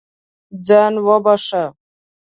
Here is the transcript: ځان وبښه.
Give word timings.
ځان 0.65 0.93
وبښه. 1.05 1.63